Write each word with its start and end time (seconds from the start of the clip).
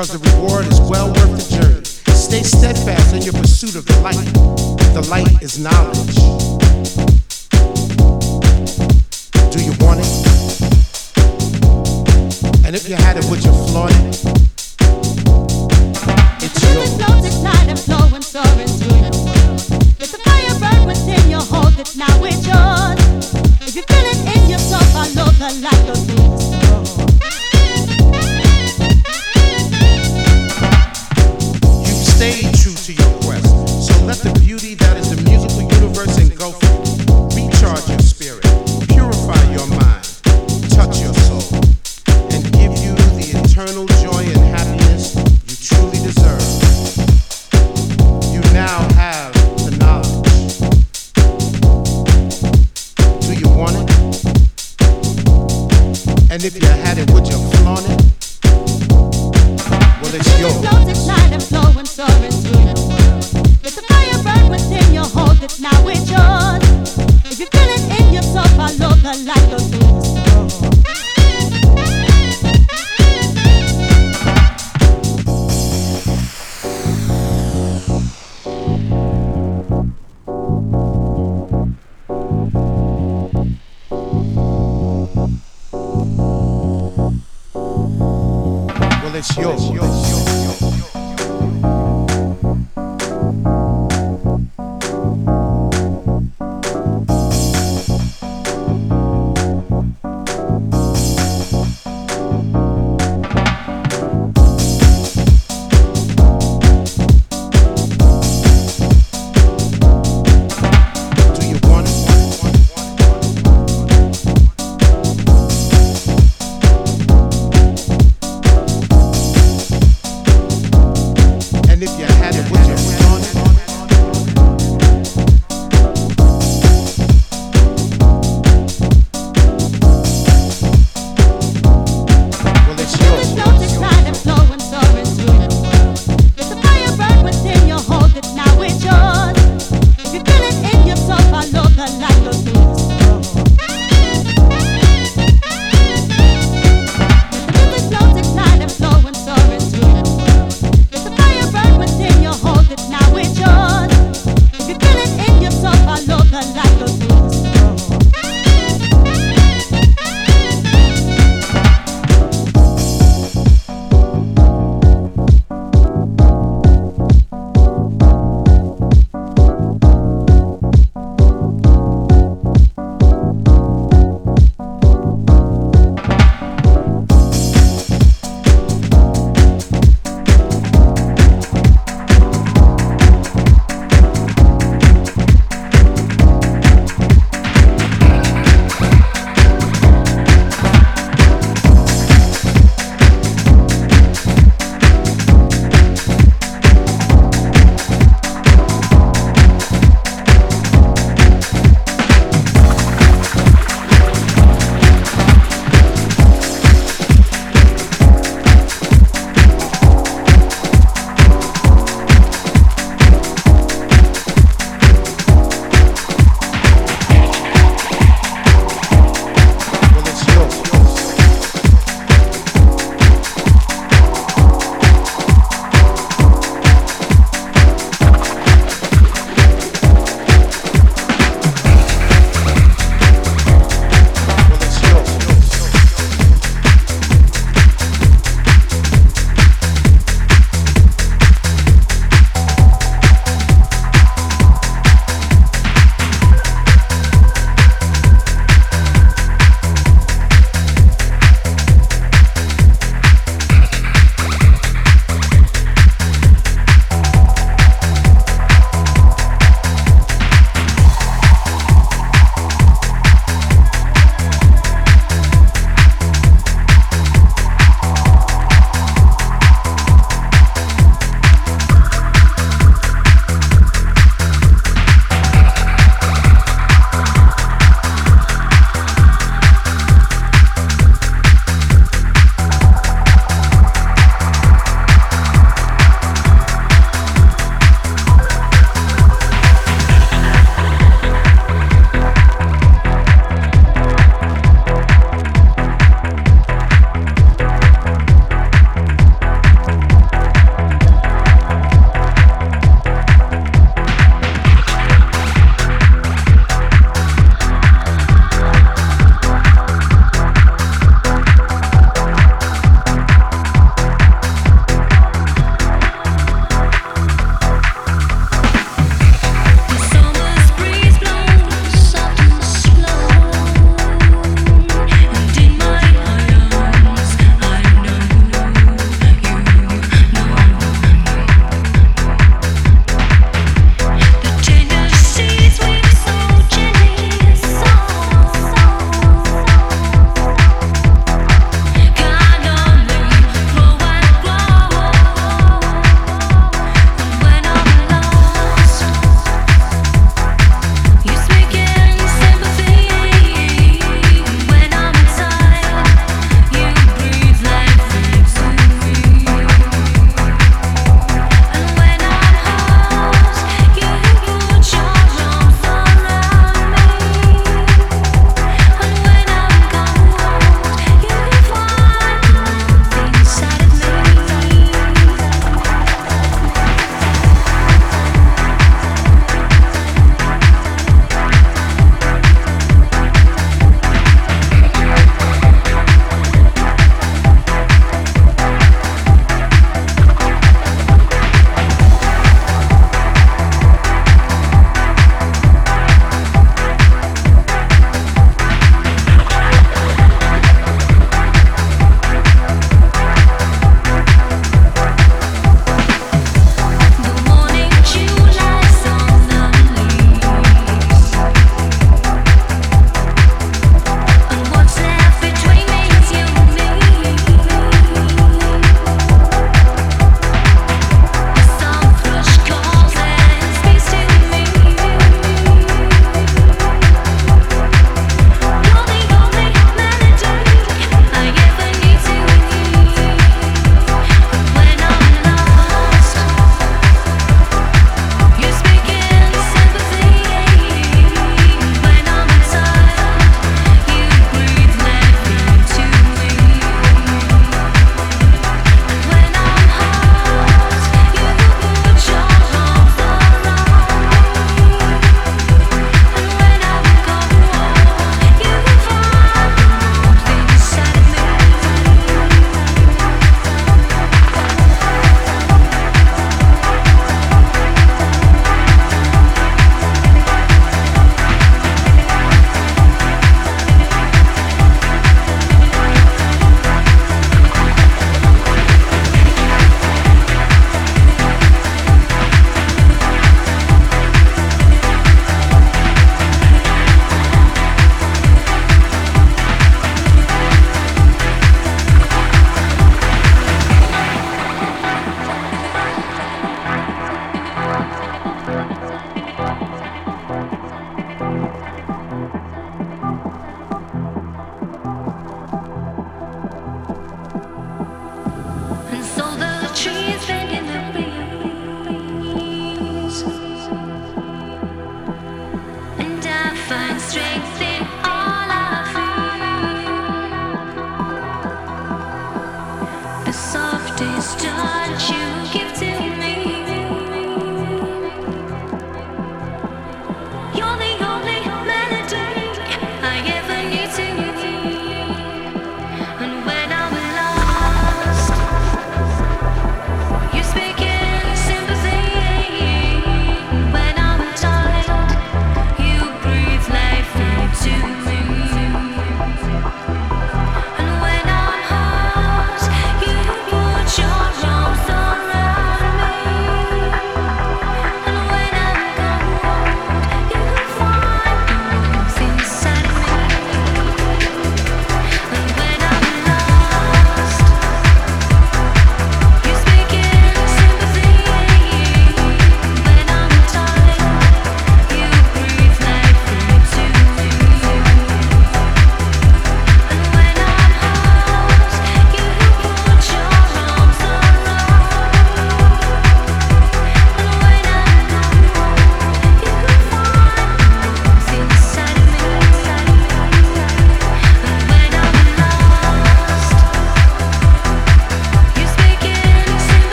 because 0.00 0.18
the 0.18 0.30
reward 0.30 0.66
is 0.66 0.80
well 0.80 1.08
worth 1.08 1.36
the 1.36 1.56
journey. 1.56 1.84
Stay 2.16 2.42
steadfast 2.42 3.12
in 3.14 3.20
your 3.20 3.34
pursuit 3.34 3.74
of 3.76 3.84
the 3.84 4.00
light. 4.00 4.16
The 4.94 5.06
light 5.10 5.42
is 5.42 5.58
knowledge. 5.58 6.16
Do 9.52 9.62
you 9.62 9.72
want 9.84 10.00
it? 10.00 10.06
And 12.64 12.74
if 12.74 12.88
you 12.88 12.94
had 12.94 13.18
it, 13.18 13.26
would 13.26 13.44
you 13.44 13.52
flaunt 13.68 13.92
it? 13.92 14.39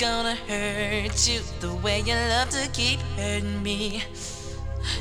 Gonna 0.00 0.34
hurt 0.34 1.28
you 1.28 1.40
the 1.60 1.74
way 1.82 2.00
you 2.00 2.14
love 2.14 2.48
to 2.48 2.66
keep 2.72 2.98
hurting 3.16 3.62
me. 3.62 4.02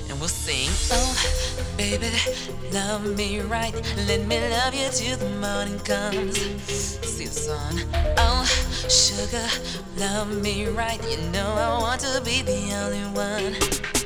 And 0.09 0.19
we'll 0.19 0.27
sing, 0.27 0.67
oh, 0.91 1.73
baby, 1.77 2.09
love 2.73 3.15
me 3.15 3.39
right. 3.39 3.73
Let 4.09 4.27
me 4.27 4.41
love 4.49 4.73
you 4.73 4.89
till 4.91 5.15
the 5.15 5.29
morning 5.39 5.79
comes. 5.79 6.37
See 6.67 7.27
the 7.27 7.31
sun, 7.31 7.79
oh, 8.17 8.43
sugar, 8.89 9.47
love 9.95 10.43
me 10.43 10.67
right. 10.67 11.01
You 11.09 11.17
know 11.31 11.47
I 11.47 11.79
want 11.79 12.01
to 12.01 12.21
be 12.25 12.41
the 12.41 12.73
only 12.73 13.05
one. 13.15 13.98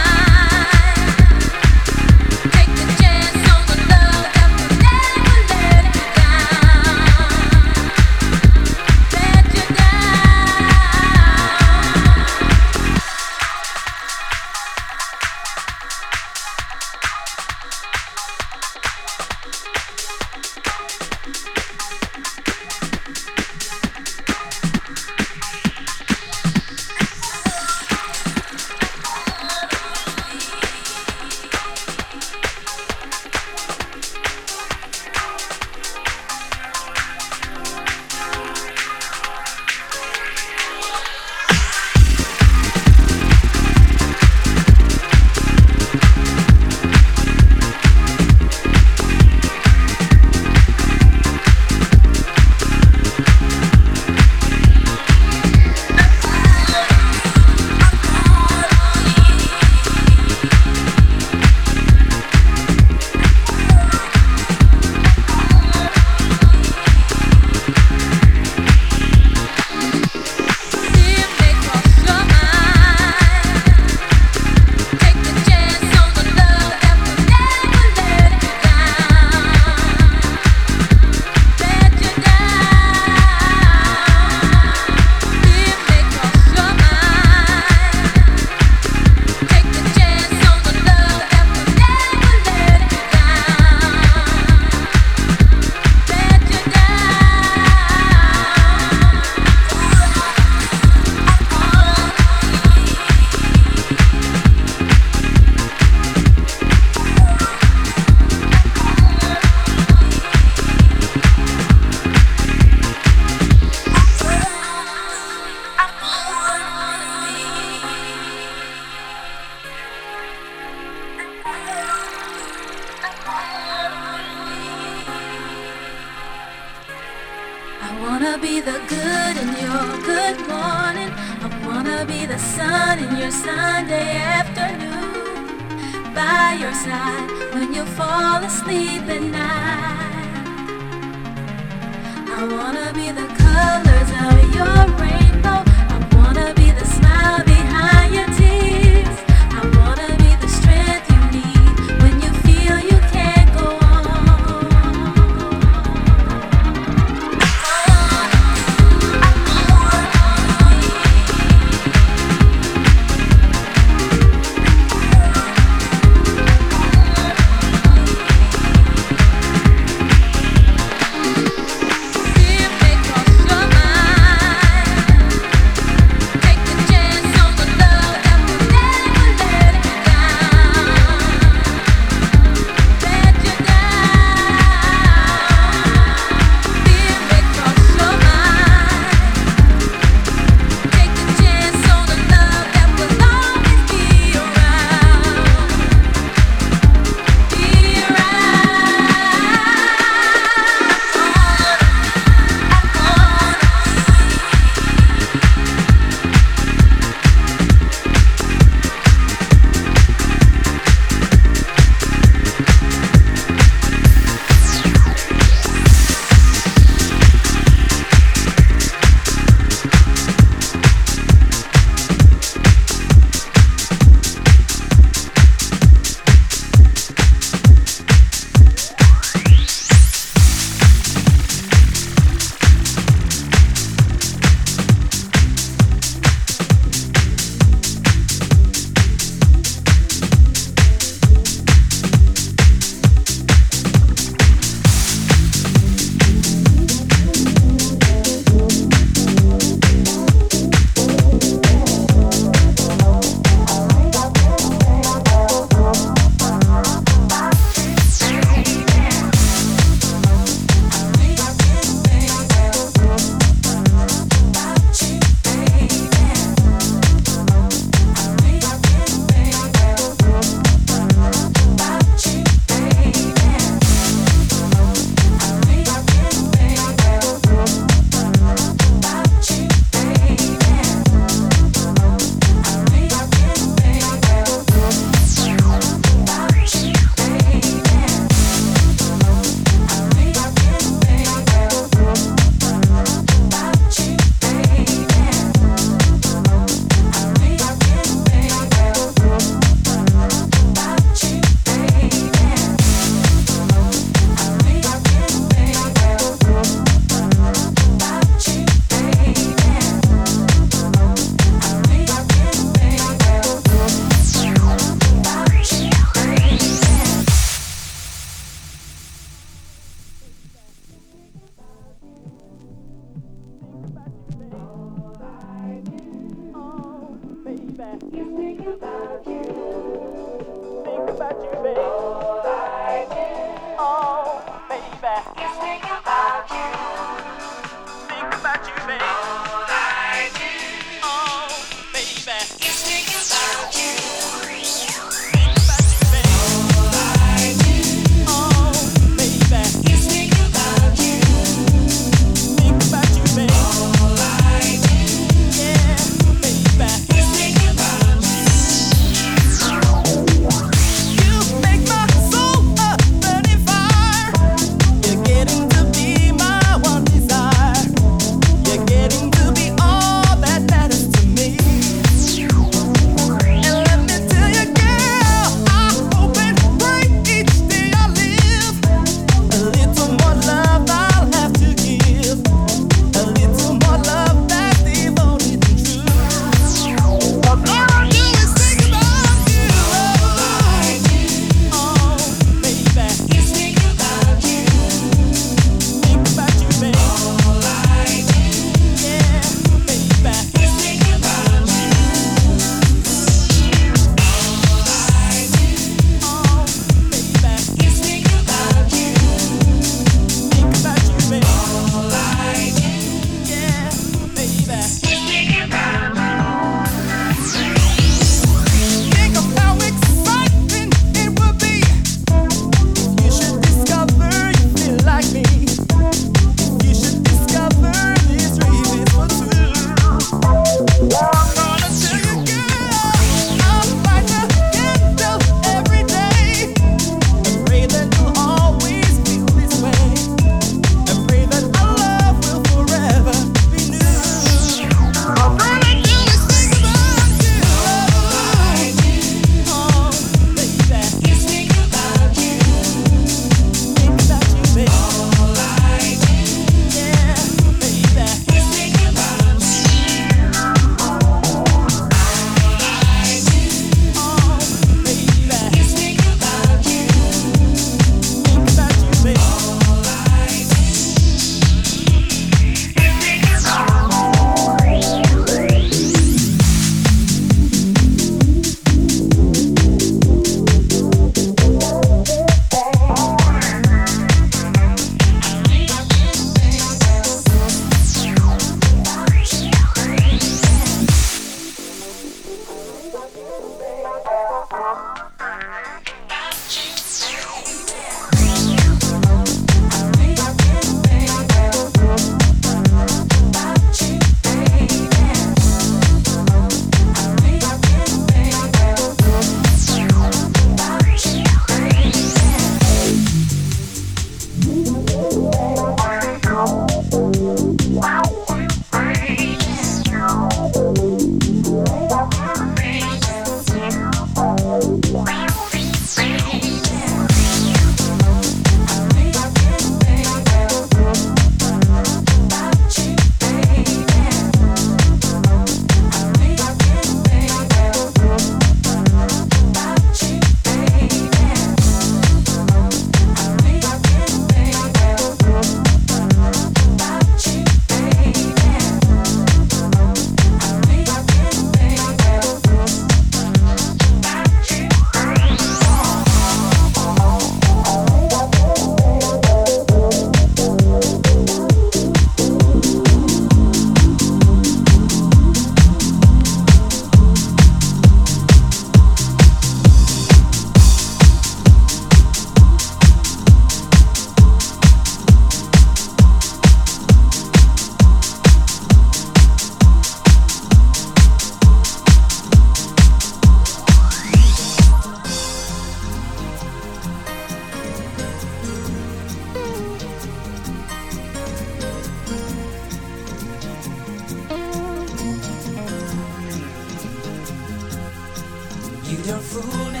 You 599.08 599.16
don't 599.24 599.42
fool 599.42 599.90
me. 599.90 600.00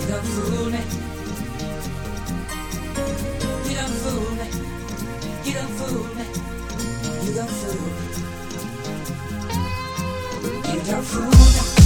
You 0.00 0.06
don't 0.06 0.26
fool 0.26 0.66
me. 0.66 0.80
You 3.64 3.74
don't 3.76 3.94
fool 4.02 4.30
me. 4.36 4.46
You 5.44 5.54
don't 5.54 5.70
fool 5.78 6.08
me. 6.14 6.26
You 7.24 7.32
don't 7.34 7.50
fool 7.50 7.80
me. 7.80 8.04
You 10.74 10.80
don't 10.84 11.04
fool 11.04 11.74
me. 11.74 11.79